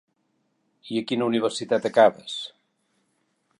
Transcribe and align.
I 0.93 0.97
a 1.01 1.03
quina 1.11 1.27
universitat 1.33 1.87
acabes? 1.91 2.41